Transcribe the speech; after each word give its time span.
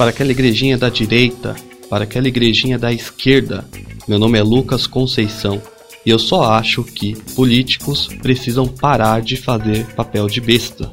para 0.00 0.08
aquela 0.08 0.30
igrejinha 0.30 0.78
da 0.78 0.88
direita, 0.88 1.54
para 1.90 2.04
aquela 2.04 2.26
igrejinha 2.26 2.78
da 2.78 2.90
esquerda. 2.90 3.68
Meu 4.08 4.18
nome 4.18 4.38
é 4.38 4.42
Lucas 4.42 4.86
Conceição 4.86 5.60
e 6.06 6.08
eu 6.08 6.18
só 6.18 6.54
acho 6.54 6.82
que 6.82 7.14
políticos 7.34 8.08
precisam 8.22 8.66
parar 8.66 9.20
de 9.20 9.36
fazer 9.36 9.84
papel 9.94 10.26
de 10.26 10.40
besta. 10.40 10.90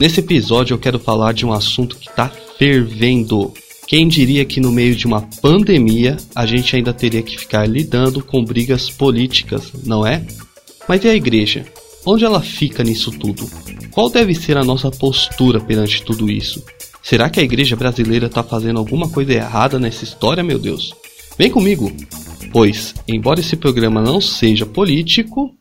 Nesse 0.00 0.20
episódio 0.20 0.72
eu 0.72 0.78
quero 0.78 0.98
falar 0.98 1.34
de 1.34 1.44
um 1.44 1.52
assunto 1.52 1.96
que 1.96 2.08
está 2.08 2.30
fervendo. 2.58 3.52
Quem 3.86 4.08
diria 4.08 4.46
que 4.46 4.58
no 4.58 4.72
meio 4.72 4.96
de 4.96 5.06
uma 5.06 5.20
pandemia 5.42 6.16
a 6.34 6.46
gente 6.46 6.74
ainda 6.74 6.94
teria 6.94 7.22
que 7.22 7.38
ficar 7.38 7.68
lidando 7.68 8.24
com 8.24 8.42
brigas 8.42 8.88
políticas, 8.88 9.70
não 9.84 10.06
é? 10.06 10.26
Mas 10.88 11.04
e 11.04 11.08
a 11.08 11.14
igreja? 11.14 11.66
Onde 12.06 12.24
ela 12.24 12.40
fica 12.40 12.82
nisso 12.82 13.10
tudo? 13.10 13.46
Qual 13.90 14.08
deve 14.08 14.34
ser 14.34 14.56
a 14.56 14.64
nossa 14.64 14.90
postura 14.90 15.60
perante 15.60 16.02
tudo 16.02 16.30
isso? 16.30 16.64
Será 17.08 17.30
que 17.30 17.40
a 17.40 17.42
igreja 17.42 17.74
brasileira 17.74 18.26
está 18.26 18.42
fazendo 18.42 18.78
alguma 18.78 19.08
coisa 19.08 19.32
errada 19.32 19.78
nessa 19.78 20.04
história, 20.04 20.44
meu 20.44 20.58
Deus? 20.58 20.94
Vem 21.38 21.50
comigo! 21.50 21.90
Pois, 22.52 22.94
embora 23.08 23.40
esse 23.40 23.56
programa 23.56 24.02
não 24.02 24.20
seja 24.20 24.66
político, 24.66 25.56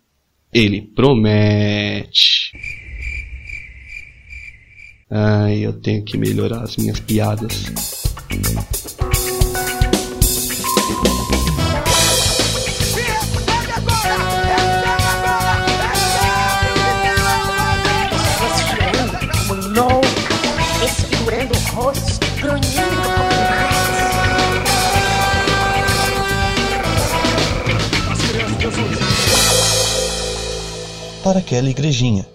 ele 0.53 0.81
promete. 0.93 2.51
Ai, 5.09 5.59
eu 5.59 5.71
tenho 5.71 6.03
que 6.03 6.17
melhorar 6.17 6.63
as 6.63 6.75
minhas 6.75 6.99
piadas. 6.99 7.71
Para 31.37 31.39
aquela 31.39 31.69
igrejinha. 31.69 32.25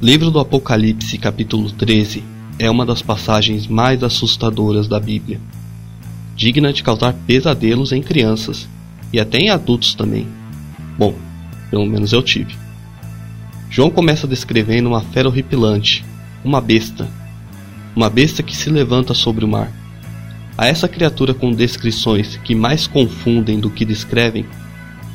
Livro 0.00 0.30
do 0.30 0.38
Apocalipse, 0.38 1.18
capítulo 1.18 1.70
13, 1.72 2.22
é 2.58 2.70
uma 2.70 2.86
das 2.86 3.02
passagens 3.02 3.66
mais 3.66 4.02
assustadoras 4.02 4.86
da 4.88 5.00
Bíblia, 5.00 5.40
digna 6.34 6.72
de 6.72 6.82
causar 6.82 7.12
pesadelos 7.26 7.92
em 7.92 8.02
crianças 8.02 8.68
e 9.12 9.20
até 9.20 9.38
em 9.38 9.50
adultos 9.50 9.94
também. 9.94 10.26
Bom, 10.98 11.14
pelo 11.70 11.86
menos 11.86 12.12
eu 12.12 12.22
tive. 12.22 12.54
João 13.68 13.90
começa 13.90 14.26
descrevendo 14.26 14.88
uma 14.88 15.00
fera 15.00 15.28
horripilante, 15.28 16.04
uma 16.44 16.60
besta, 16.60 17.08
uma 17.94 18.08
besta 18.08 18.42
que 18.42 18.56
se 18.56 18.70
levanta 18.70 19.14
sobre 19.14 19.44
o 19.44 19.48
mar. 19.48 19.72
A 20.56 20.66
essa 20.66 20.88
criatura 20.88 21.34
com 21.34 21.52
descrições 21.52 22.36
que 22.38 22.54
mais 22.54 22.86
confundem 22.86 23.60
do 23.60 23.68
que 23.68 23.84
descrevem, 23.84 24.46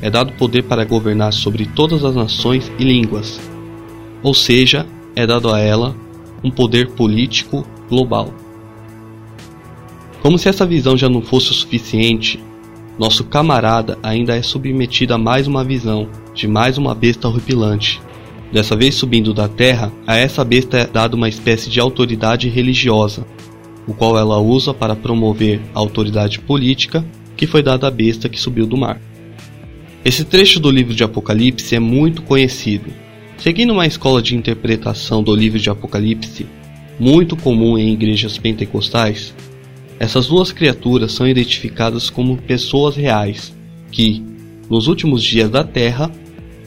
é 0.00 0.10
dado 0.10 0.32
poder 0.32 0.64
para 0.64 0.84
governar 0.84 1.32
sobre 1.32 1.64
todas 1.64 2.04
as 2.04 2.14
nações 2.14 2.70
e 2.78 2.84
línguas. 2.84 3.40
Ou 4.22 4.34
seja, 4.34 4.86
é 5.14 5.26
dado 5.26 5.52
a 5.52 5.58
ela 5.58 5.96
um 6.42 6.50
poder 6.50 6.90
político 6.90 7.66
global. 7.88 8.34
Como 10.20 10.38
se 10.38 10.48
essa 10.48 10.66
visão 10.66 10.96
já 10.96 11.08
não 11.08 11.22
fosse 11.22 11.50
o 11.50 11.54
suficiente, 11.54 12.38
nosso 13.02 13.24
camarada 13.24 13.98
ainda 14.00 14.36
é 14.36 14.42
submetido 14.42 15.12
a 15.12 15.18
mais 15.18 15.48
uma 15.48 15.64
visão 15.64 16.08
de 16.32 16.46
mais 16.46 16.78
uma 16.78 16.94
besta 16.94 17.26
horripilante. 17.26 18.00
Dessa 18.52 18.76
vez 18.76 18.94
subindo 18.94 19.34
da 19.34 19.48
terra, 19.48 19.92
a 20.06 20.14
essa 20.14 20.44
besta 20.44 20.78
é 20.78 20.86
dada 20.86 21.16
uma 21.16 21.28
espécie 21.28 21.68
de 21.68 21.80
autoridade 21.80 22.48
religiosa, 22.48 23.26
o 23.88 23.92
qual 23.92 24.16
ela 24.16 24.38
usa 24.38 24.72
para 24.72 24.94
promover 24.94 25.60
a 25.74 25.80
autoridade 25.80 26.38
política 26.38 27.04
que 27.36 27.44
foi 27.44 27.60
dada 27.60 27.88
à 27.88 27.90
besta 27.90 28.28
que 28.28 28.38
subiu 28.38 28.68
do 28.68 28.76
mar. 28.76 29.00
Esse 30.04 30.24
trecho 30.24 30.60
do 30.60 30.70
livro 30.70 30.94
de 30.94 31.02
Apocalipse 31.02 31.74
é 31.74 31.80
muito 31.80 32.22
conhecido. 32.22 32.92
Seguindo 33.36 33.72
uma 33.72 33.84
escola 33.84 34.22
de 34.22 34.36
interpretação 34.36 35.24
do 35.24 35.34
livro 35.34 35.58
de 35.58 35.68
Apocalipse, 35.68 36.46
muito 37.00 37.36
comum 37.36 37.76
em 37.76 37.92
igrejas 37.92 38.38
pentecostais, 38.38 39.34
essas 40.02 40.26
duas 40.26 40.50
criaturas 40.50 41.12
são 41.12 41.28
identificadas 41.28 42.10
como 42.10 42.36
pessoas 42.36 42.96
reais 42.96 43.54
que, 43.92 44.20
nos 44.68 44.88
últimos 44.88 45.22
dias 45.22 45.48
da 45.48 45.62
Terra, 45.62 46.10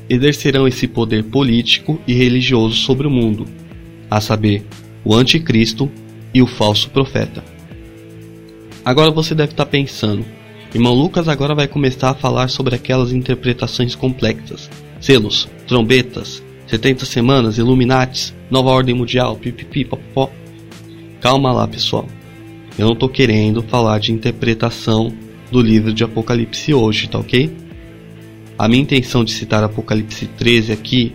exercerão 0.08 0.66
esse 0.66 0.88
poder 0.88 1.22
político 1.22 2.00
e 2.08 2.14
religioso 2.14 2.76
sobre 2.76 3.06
o 3.06 3.12
mundo, 3.12 3.46
a 4.10 4.22
saber, 4.22 4.64
o 5.04 5.14
Anticristo 5.14 5.92
e 6.34 6.42
o 6.42 6.48
falso 6.48 6.90
profeta. 6.92 7.44
Agora 8.86 9.12
você 9.12 9.36
deve 9.36 9.52
estar 9.52 9.66
pensando, 9.66 10.26
irmão 10.74 10.94
Lucas 10.94 11.28
agora 11.28 11.54
vai 11.54 11.68
começar 11.68 12.12
a 12.12 12.16
falar 12.16 12.48
sobre 12.48 12.74
aquelas 12.74 13.12
interpretações 13.12 13.96
complexas, 13.96 14.70
selos, 15.02 15.50
trombetas, 15.68 16.42
70 16.68 17.06
semanas, 17.06 17.58
Illuminates, 17.58 18.34
nova 18.50 18.70
ordem 18.70 18.96
mundial, 18.96 19.36
pipipi, 19.36 19.84
popó. 19.84 20.32
Calma 21.20 21.52
lá, 21.52 21.68
pessoal. 21.68 22.08
Eu 22.78 22.88
não 22.88 22.94
estou 22.94 23.08
querendo 23.08 23.64
falar 23.64 24.00
de 24.00 24.12
interpretação 24.12 25.14
do 25.50 25.62
livro 25.62 25.94
de 25.94 26.04
Apocalipse 26.04 26.74
hoje, 26.74 27.08
tá 27.08 27.18
ok? 27.18 27.50
A 28.58 28.68
minha 28.68 28.82
intenção 28.82 29.24
de 29.24 29.32
citar 29.32 29.64
Apocalipse 29.64 30.28
13 30.28 30.74
aqui 30.74 31.14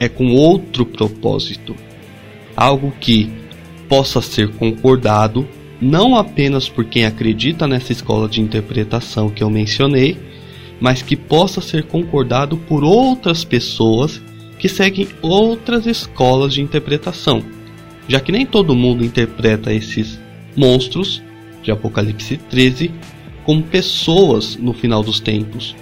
é 0.00 0.08
com 0.08 0.32
outro 0.32 0.84
propósito. 0.84 1.76
Algo 2.56 2.92
que 3.00 3.30
possa 3.88 4.20
ser 4.20 4.50
concordado 4.54 5.46
não 5.80 6.16
apenas 6.16 6.68
por 6.68 6.84
quem 6.84 7.04
acredita 7.04 7.68
nessa 7.68 7.92
escola 7.92 8.28
de 8.28 8.40
interpretação 8.40 9.30
que 9.30 9.44
eu 9.44 9.50
mencionei, 9.50 10.16
mas 10.80 11.02
que 11.02 11.14
possa 11.14 11.60
ser 11.60 11.84
concordado 11.84 12.56
por 12.56 12.82
outras 12.82 13.44
pessoas 13.44 14.20
que 14.58 14.68
seguem 14.68 15.08
outras 15.22 15.86
escolas 15.86 16.54
de 16.54 16.62
interpretação, 16.62 17.42
já 18.08 18.18
que 18.18 18.32
nem 18.32 18.44
todo 18.44 18.74
mundo 18.74 19.04
interpreta 19.04 19.72
esses 19.72 20.18
monstros 20.56 21.22
de 21.62 21.70
Apocalipse 21.70 22.36
13 22.36 22.90
como 23.44 23.62
pessoas 23.62 24.56
no 24.56 24.72
final 24.72 25.02
dos 25.02 25.20
tempos. 25.20 25.76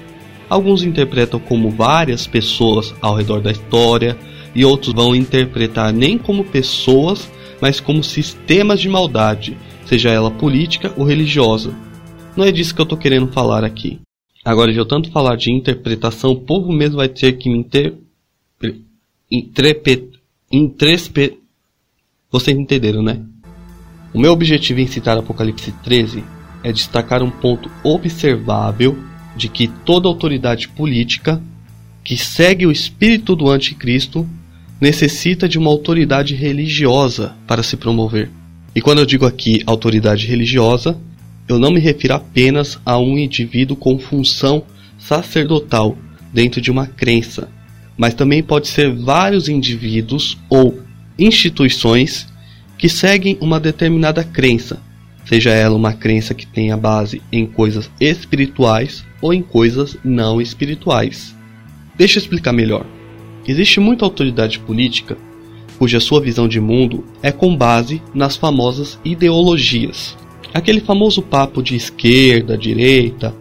Alguns 0.49 0.83
interpretam 0.83 1.41
como 1.41 1.71
várias 1.71 2.27
pessoas 2.27 2.95
ao 3.01 3.17
redor 3.17 3.41
da 3.41 3.51
história, 3.51 4.17
e 4.55 4.65
outros 4.65 4.95
vão 4.95 5.15
interpretar 5.15 5.93
nem 5.93 6.17
como 6.17 6.45
pessoas, 6.45 7.31
mas 7.61 7.81
como 7.81 8.05
sistemas 8.05 8.81
de 8.81 8.89
maldade, 8.89 9.57
seja 9.87 10.11
ela 10.11 10.31
política 10.31 10.93
ou 10.97 11.05
religiosa. 11.05 11.75
Não 12.37 12.45
é 12.45 12.53
disso 12.53 12.75
que 12.75 12.81
eu 12.81 12.85
estou 12.85 12.99
querendo 12.99 13.29
falar 13.29 13.65
aqui. 13.65 13.99
Agora, 14.45 14.73
de 14.73 14.79
eu 14.79 14.87
tanto 14.87 15.11
falar 15.11 15.37
de 15.37 15.51
interpretação, 15.51 16.33
o 16.33 16.41
povo 16.41 16.71
mesmo 16.71 16.99
vai 16.99 17.09
ter 17.09 17.33
que 17.39 17.49
me 17.49 17.59
inter... 17.59 17.95
Interpre... 19.31 20.11
Intrespe... 20.53 21.39
Vocês 22.31 22.57
entenderam, 22.57 23.03
né? 23.03 23.23
O 24.15 24.21
meu 24.21 24.31
objetivo 24.31 24.79
em 24.79 24.87
citar 24.87 25.19
Apocalipse 25.19 25.73
13 25.83 26.23
é 26.63 26.71
destacar 26.71 27.21
um 27.21 27.31
ponto 27.31 27.69
observável 27.83 28.97
de 29.37 29.49
que 29.49 29.67
toda 29.67 30.07
autoridade 30.07 30.69
política 30.69 31.43
que 32.05 32.17
segue 32.17 32.65
o 32.65 32.71
espírito 32.71 33.35
do 33.35 33.51
anticristo 33.51 34.25
necessita 34.81 35.49
de 35.49 35.59
uma 35.59 35.69
autoridade 35.69 36.33
religiosa 36.33 37.35
para 37.45 37.65
se 37.65 37.77
promover. 37.77 38.31
E 38.73 38.81
quando 38.81 39.01
eu 39.01 39.07
digo 39.07 39.27
aqui 39.27 39.65
autoridade 39.67 40.29
religiosa, 40.29 40.97
eu 41.49 41.59
não 41.59 41.73
me 41.73 41.81
refiro 41.81 42.15
apenas 42.15 42.79
a 42.87 42.97
um 42.97 43.19
indivíduo 43.19 43.77
com 43.77 43.99
função 43.99 44.63
sacerdotal 44.97 45.99
dentro 46.33 46.61
de 46.61 46.71
uma 46.71 46.87
crença, 46.87 47.49
mas 47.99 48.15
também 48.15 48.45
pode 48.45 48.69
ser 48.69 48.95
vários 48.95 49.49
indivíduos 49.49 50.39
ou 50.49 50.79
instituições 51.19 52.33
que 52.85 52.89
seguem 52.91 53.39
uma 53.41 53.59
determinada 53.59 54.23
crença, 54.23 54.79
seja 55.25 55.49
ela 55.49 55.75
uma 55.75 55.95
crença 55.95 56.35
que 56.35 56.47
tenha 56.47 56.77
base 56.77 57.23
em 57.33 57.47
coisas 57.47 57.91
espirituais 57.99 59.03
ou 59.23 59.33
em 59.33 59.41
coisas 59.41 59.97
não 60.05 60.39
espirituais. 60.39 61.35
Deixa 61.97 62.19
eu 62.19 62.21
explicar 62.21 62.53
melhor. 62.53 62.85
Existe 63.49 63.81
muita 63.81 64.05
autoridade 64.05 64.59
política 64.59 65.17
cuja 65.79 65.99
sua 65.99 66.21
visão 66.21 66.47
de 66.47 66.61
mundo 66.61 67.07
é 67.23 67.33
com 67.33 67.57
base 67.57 68.03
nas 68.15 68.37
famosas 68.37 68.99
ideologias. 69.03 70.15
Aquele 70.53 70.81
famoso 70.81 71.23
papo 71.23 71.63
de 71.63 71.75
esquerda, 71.75 72.55
direita, 72.59 73.35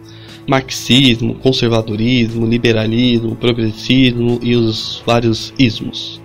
marxismo, 0.48 1.34
conservadorismo, 1.34 2.46
liberalismo, 2.46 3.36
progressismo 3.36 4.40
e 4.42 4.56
os 4.56 5.02
vários 5.04 5.52
ismos. 5.58 6.18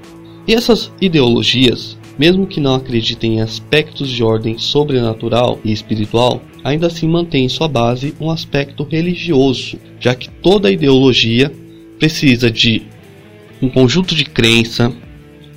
E 0.48 0.54
essas 0.54 0.90
ideologias 1.02 1.99
mesmo 2.20 2.46
que 2.46 2.60
não 2.60 2.76
acreditem 2.76 3.36
em 3.36 3.42
aspectos 3.42 4.10
de 4.10 4.22
ordem 4.22 4.58
sobrenatural 4.58 5.58
e 5.64 5.72
espiritual, 5.72 6.42
ainda 6.62 6.88
assim 6.88 7.08
mantém 7.08 7.46
em 7.46 7.50
sua 7.50 7.70
base 7.70 8.14
um 8.20 8.30
aspecto 8.30 8.84
religioso, 8.84 9.78
já 10.02 10.14
que 10.14 10.30
toda 10.30 10.70
ideologia 10.70 11.50
precisa 11.98 12.52
de 12.52 12.84
um 13.62 13.70
conjunto 13.70 14.14
de 14.14 14.26
crença, 14.26 14.94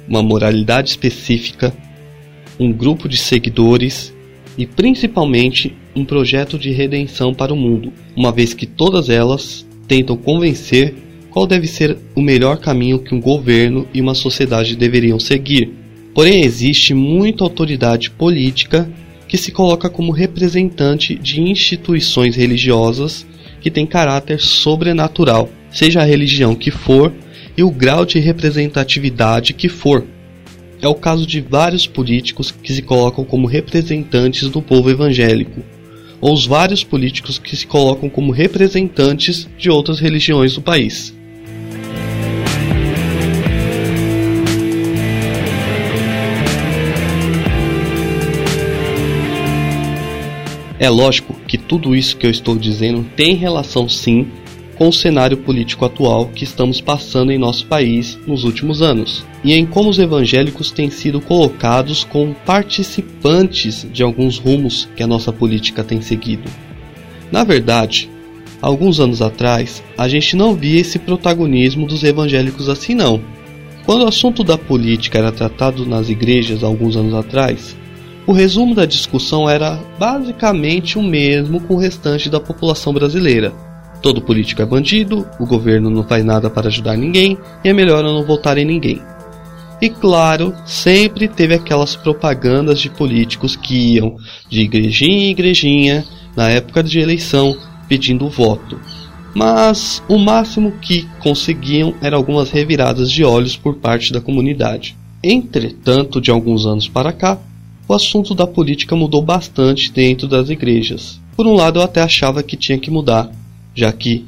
uma 0.08 0.22
moralidade 0.22 0.90
específica, 0.90 1.74
um 2.60 2.72
grupo 2.72 3.08
de 3.08 3.16
seguidores 3.16 4.14
e 4.56 4.64
principalmente 4.64 5.74
um 5.96 6.04
projeto 6.04 6.56
de 6.56 6.70
redenção 6.70 7.34
para 7.34 7.52
o 7.52 7.56
mundo, 7.56 7.92
uma 8.14 8.30
vez 8.30 8.54
que 8.54 8.66
todas 8.66 9.08
elas 9.08 9.66
tentam 9.88 10.16
convencer 10.16 10.94
qual 11.28 11.46
deve 11.46 11.66
ser 11.66 11.98
o 12.14 12.20
melhor 12.20 12.58
caminho 12.58 13.00
que 13.00 13.14
um 13.14 13.20
governo 13.20 13.88
e 13.92 14.00
uma 14.00 14.14
sociedade 14.14 14.76
deveriam 14.76 15.18
seguir. 15.18 15.81
Porém, 16.14 16.44
existe 16.44 16.92
muita 16.92 17.42
autoridade 17.42 18.10
política 18.10 18.88
que 19.26 19.38
se 19.38 19.50
coloca 19.50 19.88
como 19.88 20.12
representante 20.12 21.14
de 21.14 21.40
instituições 21.40 22.36
religiosas 22.36 23.26
que 23.62 23.70
têm 23.70 23.86
caráter 23.86 24.40
sobrenatural, 24.40 25.48
seja 25.70 26.02
a 26.02 26.04
religião 26.04 26.54
que 26.54 26.70
for 26.70 27.12
e 27.56 27.62
o 27.62 27.70
grau 27.70 28.04
de 28.04 28.18
representatividade 28.18 29.54
que 29.54 29.68
for. 29.68 30.04
É 30.82 30.88
o 30.88 30.94
caso 30.94 31.26
de 31.26 31.40
vários 31.40 31.86
políticos 31.86 32.50
que 32.50 32.72
se 32.72 32.82
colocam 32.82 33.24
como 33.24 33.46
representantes 33.46 34.48
do 34.50 34.60
povo 34.60 34.90
evangélico, 34.90 35.62
ou 36.20 36.34
os 36.34 36.44
vários 36.44 36.84
políticos 36.84 37.38
que 37.38 37.56
se 37.56 37.66
colocam 37.66 38.10
como 38.10 38.32
representantes 38.32 39.48
de 39.56 39.70
outras 39.70 39.98
religiões 39.98 40.54
do 40.54 40.60
país. 40.60 41.14
É 50.82 50.90
lógico 50.90 51.36
que 51.46 51.56
tudo 51.56 51.94
isso 51.94 52.16
que 52.16 52.26
eu 52.26 52.30
estou 52.32 52.58
dizendo 52.58 53.06
tem 53.14 53.36
relação 53.36 53.88
sim 53.88 54.26
com 54.74 54.88
o 54.88 54.92
cenário 54.92 55.36
político 55.36 55.84
atual 55.84 56.26
que 56.26 56.42
estamos 56.42 56.80
passando 56.80 57.30
em 57.30 57.38
nosso 57.38 57.66
país 57.66 58.18
nos 58.26 58.42
últimos 58.42 58.82
anos, 58.82 59.24
e 59.44 59.52
em 59.52 59.64
como 59.64 59.88
os 59.88 60.00
evangélicos 60.00 60.72
têm 60.72 60.90
sido 60.90 61.20
colocados 61.20 62.02
como 62.02 62.34
participantes 62.34 63.86
de 63.92 64.02
alguns 64.02 64.38
rumos 64.38 64.88
que 64.96 65.04
a 65.04 65.06
nossa 65.06 65.32
política 65.32 65.84
tem 65.84 66.02
seguido. 66.02 66.50
Na 67.30 67.44
verdade, 67.44 68.10
alguns 68.60 68.98
anos 68.98 69.22
atrás, 69.22 69.84
a 69.96 70.08
gente 70.08 70.34
não 70.34 70.52
via 70.52 70.80
esse 70.80 70.98
protagonismo 70.98 71.86
dos 71.86 72.02
evangélicos 72.02 72.68
assim 72.68 72.96
não. 72.96 73.22
Quando 73.86 74.02
o 74.02 74.08
assunto 74.08 74.42
da 74.42 74.58
política 74.58 75.18
era 75.18 75.30
tratado 75.30 75.86
nas 75.86 76.08
igrejas 76.08 76.64
alguns 76.64 76.96
anos 76.96 77.14
atrás, 77.14 77.76
o 78.26 78.32
resumo 78.32 78.74
da 78.74 78.86
discussão 78.86 79.48
era 79.48 79.78
basicamente 79.98 80.98
o 80.98 81.02
mesmo 81.02 81.60
com 81.60 81.74
o 81.74 81.78
restante 81.78 82.30
da 82.30 82.38
população 82.38 82.92
brasileira. 82.92 83.52
Todo 84.00 84.22
político 84.22 84.62
é 84.62 84.66
bandido, 84.66 85.26
o 85.38 85.46
governo 85.46 85.90
não 85.90 86.02
faz 86.02 86.24
nada 86.24 86.50
para 86.50 86.68
ajudar 86.68 86.96
ninguém 86.96 87.36
e 87.64 87.68
é 87.68 87.72
melhor 87.72 88.04
eu 88.04 88.12
não 88.12 88.24
votar 88.24 88.58
em 88.58 88.64
ninguém. 88.64 89.00
E 89.80 89.90
claro, 89.90 90.54
sempre 90.64 91.26
teve 91.26 91.54
aquelas 91.54 91.96
propagandas 91.96 92.80
de 92.80 92.88
políticos 92.88 93.56
que 93.56 93.94
iam 93.94 94.16
de 94.48 94.60
igrejinha 94.60 95.26
em 95.26 95.30
igrejinha 95.30 96.04
na 96.36 96.48
época 96.48 96.82
de 96.82 97.00
eleição 97.00 97.56
pedindo 97.88 98.28
voto. 98.28 98.78
Mas 99.34 100.02
o 100.08 100.18
máximo 100.18 100.72
que 100.80 101.08
conseguiam 101.20 101.94
era 102.00 102.16
algumas 102.16 102.50
reviradas 102.50 103.10
de 103.10 103.24
olhos 103.24 103.56
por 103.56 103.76
parte 103.76 104.12
da 104.12 104.20
comunidade. 104.20 104.96
Entretanto, 105.22 106.20
de 106.20 106.30
alguns 106.30 106.66
anos 106.66 106.88
para 106.88 107.12
cá, 107.12 107.38
o 107.92 107.94
assunto 107.94 108.34
da 108.34 108.46
política 108.46 108.96
mudou 108.96 109.20
bastante 109.20 109.92
dentro 109.92 110.26
das 110.26 110.48
igrejas. 110.48 111.20
Por 111.36 111.46
um 111.46 111.52
lado, 111.52 111.78
eu 111.78 111.82
até 111.82 112.00
achava 112.00 112.42
que 112.42 112.56
tinha 112.56 112.78
que 112.78 112.90
mudar, 112.90 113.30
já 113.74 113.92
que, 113.92 114.24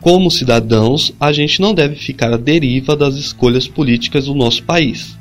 como 0.00 0.30
cidadãos, 0.30 1.12
a 1.18 1.32
gente 1.32 1.60
não 1.60 1.74
deve 1.74 1.96
ficar 1.96 2.32
à 2.32 2.36
deriva 2.36 2.96
das 2.96 3.16
escolhas 3.16 3.66
políticas 3.66 4.26
do 4.26 4.34
nosso 4.34 4.62
país. 4.62 5.18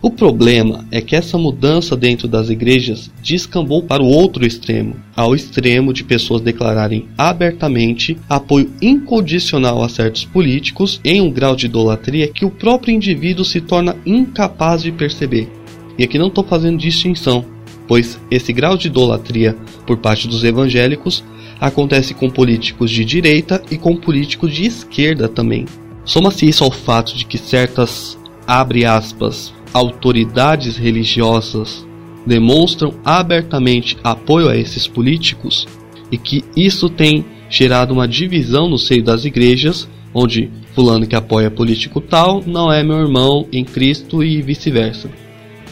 O 0.00 0.08
problema 0.08 0.86
é 0.92 1.00
que 1.00 1.16
essa 1.16 1.36
mudança 1.36 1.96
dentro 1.96 2.28
das 2.28 2.48
igrejas 2.48 3.10
descambou 3.24 3.82
para 3.82 4.04
o 4.04 4.08
outro 4.08 4.46
extremo, 4.46 4.94
ao 5.16 5.34
extremo 5.34 5.92
de 5.92 6.04
pessoas 6.04 6.40
declararem 6.40 7.06
abertamente 7.18 8.16
apoio 8.28 8.70
incondicional 8.80 9.82
a 9.82 9.88
certos 9.88 10.24
políticos 10.24 11.00
em 11.02 11.20
um 11.20 11.30
grau 11.30 11.56
de 11.56 11.66
idolatria 11.66 12.28
que 12.28 12.44
o 12.44 12.50
próprio 12.50 12.94
indivíduo 12.94 13.44
se 13.44 13.60
torna 13.60 13.96
incapaz 14.06 14.82
de 14.82 14.92
perceber. 14.92 15.55
E 15.98 16.04
aqui 16.04 16.18
não 16.18 16.28
estou 16.28 16.44
fazendo 16.44 16.78
distinção, 16.78 17.44
pois 17.86 18.20
esse 18.30 18.52
grau 18.52 18.76
de 18.76 18.88
idolatria 18.88 19.56
por 19.86 19.96
parte 19.96 20.28
dos 20.28 20.44
evangélicos 20.44 21.24
acontece 21.60 22.12
com 22.14 22.28
políticos 22.28 22.90
de 22.90 23.04
direita 23.04 23.62
e 23.70 23.78
com 23.78 23.96
políticos 23.96 24.54
de 24.54 24.66
esquerda 24.66 25.28
também. 25.28 25.64
Soma-se 26.04 26.46
isso 26.46 26.62
ao 26.62 26.70
fato 26.70 27.16
de 27.16 27.24
que 27.24 27.38
certas, 27.38 28.18
abre 28.46 28.84
aspas, 28.84 29.52
autoridades 29.72 30.76
religiosas 30.76 31.86
demonstram 32.26 32.94
abertamente 33.04 33.96
apoio 34.02 34.48
a 34.48 34.56
esses 34.56 34.86
políticos 34.86 35.66
e 36.10 36.18
que 36.18 36.44
isso 36.56 36.88
tem 36.88 37.24
gerado 37.48 37.92
uma 37.92 38.08
divisão 38.08 38.68
no 38.68 38.78
seio 38.78 39.02
das 39.02 39.24
igrejas, 39.24 39.88
onde 40.12 40.50
fulano 40.74 41.06
que 41.06 41.16
apoia 41.16 41.50
político 41.50 42.00
tal 42.00 42.42
não 42.46 42.72
é 42.72 42.82
meu 42.82 42.98
irmão 42.98 43.46
em 43.52 43.64
Cristo 43.64 44.22
e 44.22 44.42
vice-versa. 44.42 45.10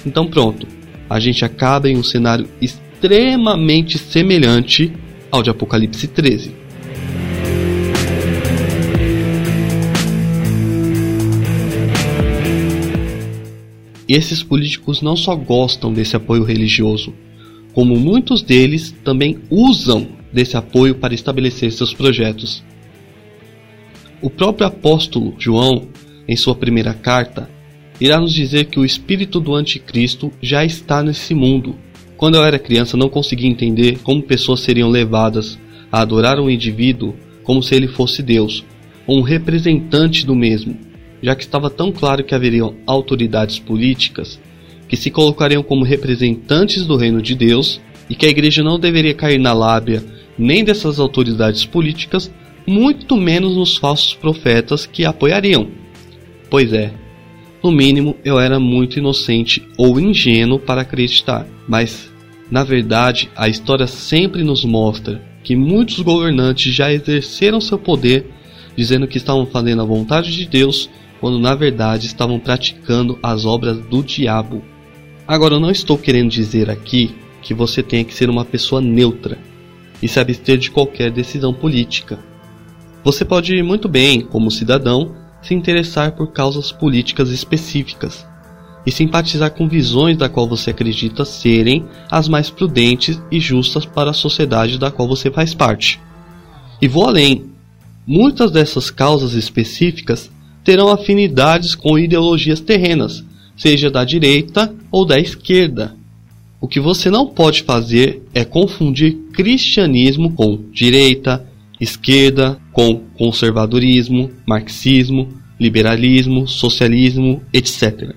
Então 0.07 0.27
pronto, 0.27 0.67
a 1.09 1.19
gente 1.19 1.45
acaba 1.45 1.89
em 1.89 1.97
um 1.97 2.03
cenário 2.03 2.49
extremamente 2.61 3.99
semelhante 3.99 4.93
ao 5.31 5.43
de 5.43 5.51
Apocalipse 5.51 6.07
13. 6.07 6.65
Esses 14.07 14.43
políticos 14.43 15.01
não 15.01 15.17
só 15.17 15.35
gostam 15.35 15.93
desse 15.93 16.15
apoio 16.15 16.45
religioso, 16.45 17.15
como 17.73 17.99
muitos 17.99 18.43
deles 18.43 18.95
também 19.03 19.39
usam 19.51 20.07
desse 20.33 20.57
apoio 20.57 20.95
para 20.95 21.15
estabelecer 21.15 21.73
seus 21.73 21.95
projetos. 21.95 22.63
O 24.21 24.29
próprio 24.29 24.67
apóstolo 24.67 25.35
João, 25.39 25.89
em 26.29 26.37
sua 26.37 26.55
primeira 26.55 26.93
carta, 26.93 27.49
irá 28.01 28.21
nos 28.21 28.33
dizer 28.33 28.67
que 28.67 28.79
o 28.79 28.85
espírito 28.85 29.41
do 29.41 29.55
anticristo 29.55 30.33
já 30.43 30.65
está 30.65 31.03
nesse 31.03 31.35
mundo. 31.35 31.77
Quando 32.17 32.37
eu 32.37 32.45
era 32.45 32.59
criança, 32.59 32.97
não 32.97 33.09
conseguia 33.09 33.49
entender 33.49 33.99
como 34.03 34.23
pessoas 34.23 34.61
seriam 34.61 34.89
levadas 34.89 35.59
a 35.91 36.01
adorar 36.01 36.41
um 36.41 36.51
indivíduo 36.51 37.15
como 37.43 37.63
se 37.63 37.75
ele 37.75 37.87
fosse 37.87 38.23
Deus, 38.23 38.65
ou 39.07 39.19
um 39.19 39.23
representante 39.23 40.25
do 40.25 40.35
mesmo, 40.35 40.77
já 41.23 41.35
que 41.35 41.43
estava 41.43 41.71
tão 41.71 41.93
claro 41.93 42.25
que 42.25 42.35
haveriam 42.35 42.75
autoridades 42.87 43.59
políticas 43.59 44.41
que 44.89 44.97
se 44.97 45.11
colocariam 45.11 45.63
como 45.63 45.85
representantes 45.85 46.87
do 46.87 46.97
reino 46.97 47.21
de 47.21 47.35
Deus 47.35 47.81
e 48.09 48.15
que 48.15 48.27
a 48.27 48.29
igreja 48.29 48.63
não 48.63 48.79
deveria 48.79 49.15
cair 49.15 49.39
na 49.39 49.53
lábia 49.53 50.05
nem 50.37 50.65
dessas 50.65 50.99
autoridades 50.99 51.65
políticas, 51.65 52.31
muito 52.67 53.17
menos 53.17 53.57
nos 53.57 53.77
falsos 53.77 54.15
profetas 54.15 54.87
que 54.87 55.05
a 55.05 55.11
apoiariam. 55.11 55.69
Pois 56.51 56.73
é, 56.73 56.93
no 57.65 57.73
mínimo, 57.73 58.15
eu 58.23 58.39
era 58.39 58.61
muito 58.61 58.99
inocente 58.99 59.67
ou 59.79 59.99
ingênuo 59.99 60.59
para 60.59 60.83
acreditar, 60.83 61.47
mas 61.67 62.13
na 62.51 62.63
verdade 62.63 63.31
a 63.35 63.49
história 63.49 63.87
sempre 63.87 64.45
nos 64.45 64.67
mostra 64.67 65.23
que 65.43 65.57
muitos 65.57 65.99
governantes 66.01 66.75
já 66.75 66.93
exerceram 66.93 67.63
seu 67.63 67.79
poder 67.79 68.27
dizendo 68.77 69.09
que 69.09 69.17
estavam 69.17 69.47
fazendo 69.47 69.81
a 69.81 69.87
vontade 69.87 70.31
de 70.37 70.47
Deus, 70.47 70.91
quando 71.21 71.39
na 71.39 71.55
verdade 71.55 72.07
estavam 72.07 72.39
praticando 72.39 73.19
as 73.23 73.47
obras 73.47 73.79
do 73.87 74.03
diabo. 74.03 74.63
Agora, 75.27 75.55
eu 75.55 75.61
não 75.61 75.71
estou 75.71 75.97
querendo 75.97 76.31
dizer 76.31 76.69
aqui 76.69 77.15
que 77.41 77.55
você 77.55 77.83
tenha 77.83 78.05
que 78.05 78.13
ser 78.13 78.29
uma 78.29 78.45
pessoa 78.45 78.81
neutra 78.81 79.39
e 80.03 80.09
se 80.09 80.21
abster 80.21 80.59
de 80.59 80.71
qualquer 80.71 81.11
decisão 81.11 81.55
política. 81.55 82.19
Você 83.03 83.25
pode 83.25 83.63
muito 83.63 83.89
bem, 83.89 84.21
como 84.21 84.51
cidadão, 84.51 85.15
se 85.45 85.55
interessar 85.55 86.13
por 86.13 86.33
causas 86.33 86.73
políticas 86.73 87.31
específicas 87.31 88.27
e 88.87 88.91
simpatizar 88.91 89.51
com 89.51 89.69
visões 89.69 90.17
da 90.17 90.29
qual 90.29 90.49
você 90.49 90.71
acredita 90.71 91.25
serem 91.25 91.85
as 92.11 92.29
mais 92.29 92.51
prudentes 92.51 93.21
e 93.31 93.39
justas 93.39 93.85
para 93.85 94.11
a 94.11 94.15
sociedade 94.15 94.79
da 94.79 94.91
qual 94.91 95.07
você 95.07 95.31
faz 95.31 95.55
parte. 95.55 96.01
E 96.81 96.89
vou 96.89 97.07
além. 97.07 97.47
Muitas 98.07 98.51
dessas 98.51 98.91
causas 98.91 99.33
específicas 99.33 100.31
terão 100.63 100.91
afinidades 100.91 101.75
com 101.75 101.99
ideologias 101.99 102.61
terrenas, 102.61 103.25
seja 103.57 103.91
da 103.91 104.05
direita 104.05 104.75
ou 104.91 105.07
da 105.07 105.19
esquerda. 105.19 105.95
O 106.61 106.69
que 106.69 106.81
você 106.81 107.11
não 107.11 107.27
pode 107.27 107.63
fazer 107.63 108.23
é 108.35 108.45
confundir 108.45 109.15
cristianismo 109.33 110.33
com 110.33 110.59
direita, 110.73 111.47
esquerda, 111.85 112.59
com 112.73 113.03
conservadorismo, 113.17 114.31
marxismo, 114.47 115.29
liberalismo, 115.59 116.49
socialismo, 116.49 117.43
etc. 117.53 118.15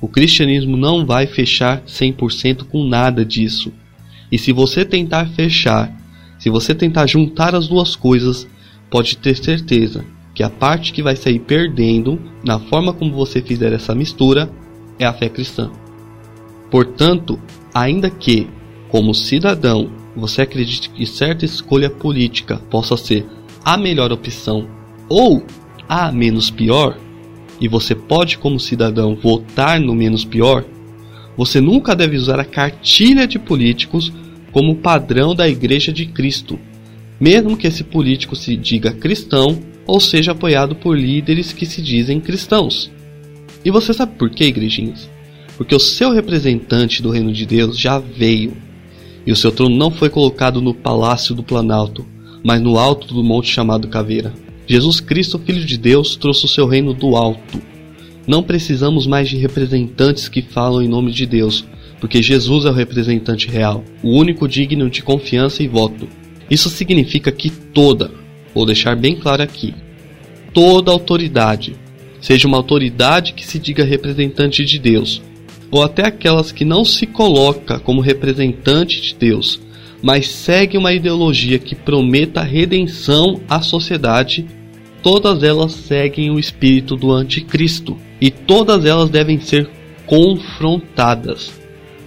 O 0.00 0.08
cristianismo 0.08 0.76
não 0.76 1.04
vai 1.04 1.26
fechar 1.26 1.82
100% 1.82 2.64
com 2.64 2.84
nada 2.84 3.24
disso. 3.24 3.72
E 4.30 4.38
se 4.38 4.52
você 4.52 4.84
tentar 4.84 5.26
fechar, 5.26 5.94
se 6.38 6.48
você 6.48 6.74
tentar 6.74 7.06
juntar 7.06 7.54
as 7.54 7.68
duas 7.68 7.94
coisas, 7.94 8.48
pode 8.90 9.16
ter 9.18 9.36
certeza 9.36 10.04
que 10.34 10.42
a 10.42 10.50
parte 10.50 10.92
que 10.92 11.02
vai 11.02 11.14
sair 11.14 11.38
perdendo 11.38 12.18
na 12.42 12.58
forma 12.58 12.92
como 12.92 13.12
você 13.12 13.42
fizer 13.42 13.72
essa 13.72 13.94
mistura 13.94 14.50
é 14.98 15.04
a 15.04 15.12
fé 15.12 15.28
cristã. 15.28 15.70
Portanto, 16.70 17.38
ainda 17.74 18.08
que, 18.08 18.48
como 18.88 19.14
cidadão, 19.14 19.90
você 20.16 20.42
acredite 20.42 20.90
que 20.90 21.06
certa 21.06 21.44
escolha 21.44 21.90
política 21.90 22.56
possa 22.70 22.96
ser 22.96 23.26
a 23.64 23.76
melhor 23.76 24.12
opção 24.12 24.68
ou 25.08 25.44
a 25.88 26.10
menos 26.10 26.50
pior, 26.50 26.98
e 27.60 27.68
você 27.68 27.94
pode, 27.94 28.38
como 28.38 28.58
cidadão, 28.58 29.14
votar 29.14 29.78
no 29.78 29.94
menos 29.94 30.24
pior, 30.24 30.64
você 31.36 31.60
nunca 31.60 31.94
deve 31.94 32.16
usar 32.16 32.40
a 32.40 32.44
cartilha 32.44 33.26
de 33.26 33.38
políticos 33.38 34.12
como 34.50 34.76
padrão 34.76 35.34
da 35.34 35.48
Igreja 35.48 35.92
de 35.92 36.06
Cristo, 36.06 36.58
mesmo 37.20 37.56
que 37.56 37.66
esse 37.66 37.84
político 37.84 38.36
se 38.36 38.56
diga 38.56 38.92
cristão 38.92 39.58
ou 39.86 40.00
seja 40.00 40.32
apoiado 40.32 40.76
por 40.76 40.98
líderes 40.98 41.52
que 41.52 41.64
se 41.64 41.80
dizem 41.80 42.20
cristãos. 42.20 42.90
E 43.64 43.70
você 43.70 43.92
sabe 43.94 44.16
por 44.16 44.30
quê, 44.30 44.46
igrejinhas? 44.46 45.08
Porque 45.56 45.74
o 45.74 45.80
seu 45.80 46.10
representante 46.10 47.02
do 47.02 47.10
reino 47.10 47.32
de 47.32 47.46
Deus 47.46 47.78
já 47.78 47.98
veio, 47.98 48.56
e 49.26 49.32
o 49.32 49.36
seu 49.36 49.52
trono 49.52 49.76
não 49.76 49.90
foi 49.90 50.08
colocado 50.10 50.60
no 50.60 50.74
palácio 50.74 51.34
do 51.34 51.42
Planalto, 51.42 52.04
mas 52.42 52.60
no 52.60 52.78
alto 52.78 53.12
do 53.14 53.22
monte 53.22 53.50
chamado 53.50 53.88
Caveira. 53.88 54.32
Jesus 54.66 55.00
Cristo, 55.00 55.38
Filho 55.38 55.64
de 55.64 55.76
Deus, 55.76 56.16
trouxe 56.16 56.44
o 56.44 56.48
seu 56.48 56.66
reino 56.66 56.92
do 56.94 57.16
alto. 57.16 57.60
Não 58.26 58.42
precisamos 58.42 59.06
mais 59.06 59.28
de 59.28 59.36
representantes 59.36 60.28
que 60.28 60.42
falam 60.42 60.82
em 60.82 60.88
nome 60.88 61.12
de 61.12 61.26
Deus, 61.26 61.64
porque 62.00 62.22
Jesus 62.22 62.64
é 62.64 62.70
o 62.70 62.74
representante 62.74 63.48
real, 63.48 63.84
o 64.02 64.10
único 64.10 64.48
digno 64.48 64.88
de 64.88 65.02
confiança 65.02 65.62
e 65.62 65.68
voto. 65.68 66.08
Isso 66.50 66.68
significa 66.68 67.30
que 67.30 67.50
toda, 67.50 68.10
vou 68.54 68.66
deixar 68.66 68.96
bem 68.96 69.16
claro 69.16 69.42
aqui, 69.42 69.74
toda 70.52 70.90
autoridade, 70.90 71.74
seja 72.20 72.46
uma 72.46 72.56
autoridade 72.56 73.32
que 73.32 73.46
se 73.46 73.58
diga 73.58 73.84
representante 73.84 74.64
de 74.64 74.78
Deus, 74.78 75.22
ou 75.72 75.82
até 75.82 76.06
aquelas 76.06 76.52
que 76.52 76.66
não 76.66 76.84
se 76.84 77.06
coloca 77.06 77.80
como 77.80 78.02
representante 78.02 79.00
de 79.00 79.14
Deus, 79.14 79.58
mas 80.02 80.28
segue 80.28 80.76
uma 80.76 80.92
ideologia 80.92 81.58
que 81.58 81.74
prometa 81.74 82.42
redenção 82.42 83.40
à 83.48 83.62
sociedade, 83.62 84.46
todas 85.02 85.42
elas 85.42 85.72
seguem 85.72 86.30
o 86.30 86.38
espírito 86.38 86.94
do 86.94 87.10
anticristo 87.10 87.96
e 88.20 88.30
todas 88.30 88.84
elas 88.84 89.08
devem 89.08 89.40
ser 89.40 89.68
confrontadas. 90.04 91.50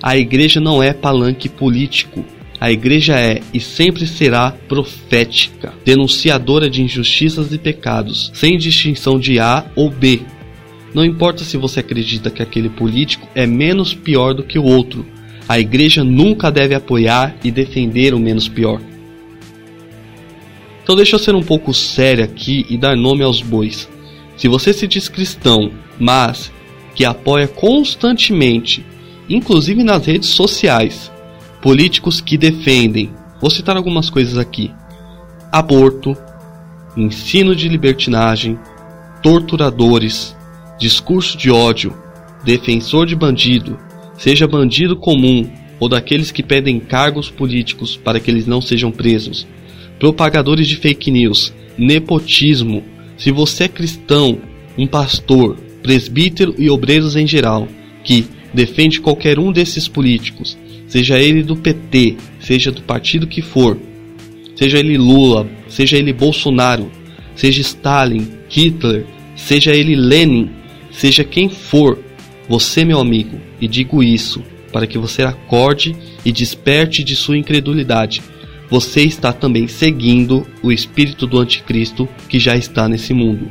A 0.01 0.15
igreja 0.15 0.59
não 0.59 0.83
é 0.83 0.93
palanque 0.93 1.49
político. 1.49 2.23
A 2.59 2.71
igreja 2.71 3.19
é 3.19 3.41
e 3.53 3.59
sempre 3.59 4.05
será 4.05 4.51
profética, 4.51 5.73
denunciadora 5.83 6.69
de 6.69 6.83
injustiças 6.83 7.51
e 7.51 7.57
pecados, 7.57 8.31
sem 8.33 8.57
distinção 8.57 9.19
de 9.19 9.39
A 9.39 9.65
ou 9.75 9.89
B. 9.89 10.21
Não 10.95 11.03
importa 11.03 11.43
se 11.43 11.57
você 11.57 11.81
acredita 11.81 12.31
que 12.31 12.41
aquele 12.41 12.69
político 12.69 13.27
é 13.35 13.45
menos 13.45 13.93
pior 13.93 14.33
do 14.33 14.43
que 14.43 14.57
o 14.57 14.63
outro, 14.63 15.05
a 15.45 15.59
igreja 15.59 16.05
nunca 16.05 16.49
deve 16.49 16.73
apoiar 16.73 17.35
e 17.43 17.51
defender 17.51 18.13
o 18.13 18.19
menos 18.19 18.47
pior. 18.47 18.79
Então 20.81 20.95
deixa 20.95 21.17
eu 21.17 21.19
ser 21.19 21.35
um 21.35 21.43
pouco 21.43 21.73
sério 21.73 22.23
aqui 22.23 22.65
e 22.69 22.77
dar 22.77 22.95
nome 22.95 23.23
aos 23.23 23.41
bois. 23.41 23.89
Se 24.37 24.47
você 24.47 24.71
se 24.71 24.87
diz 24.87 25.09
cristão, 25.09 25.69
mas 25.99 26.49
que 26.95 27.03
apoia 27.03 27.45
constantemente, 27.45 28.85
inclusive 29.27 29.83
nas 29.83 30.05
redes 30.05 30.29
sociais, 30.29 31.11
políticos 31.61 32.21
que 32.21 32.37
defendem, 32.37 33.11
vou 33.41 33.49
citar 33.49 33.75
algumas 33.75 34.09
coisas 34.09 34.37
aqui: 34.37 34.71
aborto, 35.51 36.15
ensino 36.95 37.53
de 37.53 37.67
libertinagem, 37.67 38.57
torturadores, 39.21 40.34
discurso 40.79 41.37
de 41.37 41.49
ódio, 41.49 41.93
defensor 42.43 43.05
de 43.05 43.15
bandido, 43.15 43.77
seja 44.17 44.47
bandido 44.47 44.95
comum 44.95 45.49
ou 45.79 45.89
daqueles 45.89 46.31
que 46.31 46.43
pedem 46.43 46.79
cargos 46.79 47.29
políticos 47.29 47.97
para 47.97 48.19
que 48.19 48.29
eles 48.29 48.47
não 48.47 48.61
sejam 48.61 48.91
presos, 48.91 49.45
propagadores 49.99 50.67
de 50.67 50.75
fake 50.77 51.11
news, 51.11 51.53
nepotismo. 51.77 52.83
Se 53.17 53.31
você 53.31 53.65
é 53.65 53.67
cristão, 53.67 54.39
um 54.77 54.87
pastor, 54.87 55.57
presbítero 55.81 56.55
e 56.57 56.69
obreiros 56.69 57.15
em 57.15 57.27
geral, 57.27 57.67
que 58.03 58.25
defende 58.53 59.01
qualquer 59.01 59.39
um 59.39 59.51
desses 59.51 59.87
políticos, 59.87 60.57
seja 60.87 61.19
ele 61.19 61.43
do 61.43 61.55
PT, 61.55 62.17
seja 62.39 62.71
do 62.71 62.81
partido 62.81 63.27
que 63.27 63.41
for, 63.41 63.77
seja 64.55 64.79
ele 64.79 64.97
Lula, 64.97 65.47
seja 65.67 65.97
ele 65.97 66.13
Bolsonaro, 66.13 66.89
seja 67.35 67.61
Stalin, 67.61 68.27
Hitler, 68.49 69.05
seja 69.35 69.75
ele 69.75 69.95
Lenin, 69.95 70.49
seja 70.97 71.23
quem 71.23 71.49
for, 71.49 71.99
você, 72.47 72.85
meu 72.85 72.99
amigo, 72.99 73.39
e 73.59 73.67
digo 73.67 74.01
isso 74.03 74.41
para 74.71 74.87
que 74.87 74.97
você 74.97 75.23
acorde 75.23 75.95
e 76.23 76.31
desperte 76.31 77.03
de 77.03 77.15
sua 77.15 77.37
incredulidade. 77.37 78.21
Você 78.69 79.01
está 79.03 79.31
também 79.31 79.67
seguindo 79.67 80.45
o 80.61 80.71
espírito 80.71 81.27
do 81.27 81.39
anticristo 81.39 82.07
que 82.27 82.39
já 82.39 82.55
está 82.55 82.87
nesse 82.87 83.13
mundo. 83.13 83.49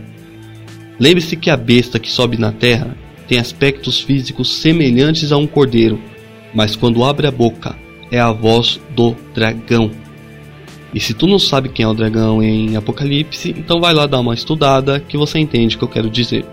Lembre-se 0.99 1.37
que 1.37 1.51
a 1.51 1.57
besta 1.57 1.99
que 1.99 2.11
sobe 2.11 2.37
na 2.37 2.53
terra 2.53 2.97
tem 3.27 3.39
aspectos 3.39 4.01
físicos 4.01 4.57
semelhantes 4.57 5.33
a 5.33 5.37
um 5.37 5.47
cordeiro, 5.47 6.01
mas 6.55 6.77
quando 6.77 7.05
abre 7.05 7.27
a 7.27 7.31
boca 7.31 7.77
é 8.11 8.21
a 8.21 8.33
voz 8.33 8.81
do 8.95 9.17
dragão. 9.35 9.91
E 10.93 11.01
se 11.01 11.15
tu 11.15 11.27
não 11.27 11.39
sabe 11.39 11.69
quem 11.69 11.85
é 11.85 11.89
o 11.89 11.95
dragão 11.95 12.43
em 12.43 12.77
Apocalipse, 12.77 13.51
então 13.57 13.81
vai 13.81 13.93
lá 13.93 14.07
dar 14.07 14.21
uma 14.21 14.35
estudada 14.35 15.01
que 15.01 15.17
você 15.17 15.39
entende 15.39 15.75
o 15.75 15.79
que 15.79 15.85
eu 15.85 15.89
quero 15.89 16.11
dizer. 16.11 16.45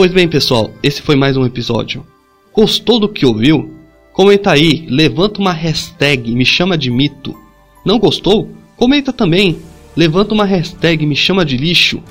Pois 0.00 0.12
bem, 0.12 0.26
pessoal, 0.26 0.70
esse 0.82 1.02
foi 1.02 1.14
mais 1.14 1.36
um 1.36 1.44
episódio. 1.44 2.06
Gostou 2.54 2.98
do 2.98 3.06
que 3.06 3.26
ouviu? 3.26 3.70
Comenta 4.14 4.50
aí, 4.50 4.86
levanta 4.88 5.38
uma 5.38 5.52
hashtag 5.52 6.34
me 6.34 6.46
chama 6.46 6.78
de 6.78 6.90
mito. 6.90 7.36
Não 7.84 7.98
gostou? 7.98 8.48
Comenta 8.78 9.12
também, 9.12 9.58
levanta 9.94 10.32
uma 10.32 10.46
hashtag 10.46 11.04
me 11.04 11.14
chama 11.14 11.44
de 11.44 11.58
lixo. 11.58 12.02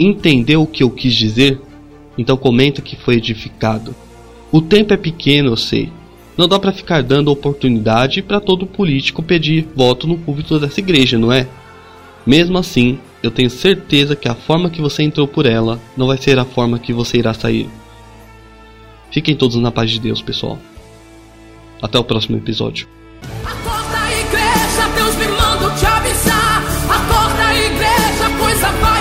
Entendeu 0.00 0.62
o 0.62 0.66
que 0.66 0.82
eu 0.82 0.88
quis 0.88 1.14
dizer? 1.14 1.60
Então 2.16 2.34
comenta 2.34 2.80
que 2.80 2.96
foi 2.96 3.16
edificado. 3.16 3.94
O 4.50 4.62
tempo 4.62 4.94
é 4.94 4.96
pequeno, 4.96 5.50
eu 5.50 5.56
sei. 5.58 5.92
Não 6.34 6.48
dá 6.48 6.58
para 6.58 6.72
ficar 6.72 7.02
dando 7.02 7.30
oportunidade 7.30 8.22
para 8.22 8.40
todo 8.40 8.66
político 8.66 9.22
pedir 9.22 9.68
voto 9.76 10.06
no 10.06 10.16
púlpito 10.16 10.58
dessa 10.58 10.80
igreja, 10.80 11.18
não 11.18 11.30
é? 11.30 11.46
Mesmo 12.26 12.56
assim, 12.56 12.98
eu 13.22 13.30
tenho 13.30 13.50
certeza 13.50 14.14
que 14.14 14.28
a 14.28 14.34
forma 14.34 14.70
que 14.70 14.80
você 14.80 15.02
entrou 15.02 15.26
por 15.26 15.46
ela 15.46 15.80
não 15.96 16.06
vai 16.06 16.18
ser 16.18 16.38
a 16.38 16.44
forma 16.44 16.78
que 16.78 16.92
você 16.92 17.18
irá 17.18 17.34
sair. 17.34 17.68
Fiquem 19.10 19.34
todos 19.34 19.56
na 19.56 19.70
paz 19.70 19.90
de 19.90 19.98
Deus, 19.98 20.22
pessoal. 20.22 20.58
Até 21.82 21.98
o 21.98 22.04
próximo 22.04 22.36
episódio. 22.36 22.88
Acorda, 23.44 23.98
igreja, 24.20 24.88
Deus 24.94 25.14
me 25.16 25.28
manda 25.28 25.74
te 25.76 25.86
avisar. 25.86 26.62
Acorda, 26.88 27.54
igreja, 27.54 28.38
coisa 28.38 28.70
vai 28.72 28.97